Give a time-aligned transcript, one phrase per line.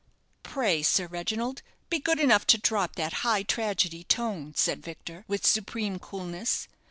[0.41, 5.45] "Pray, Sir Reginald, be good enough to drop that high tragedy tone," said Victor, with
[5.45, 6.67] supreme coolness.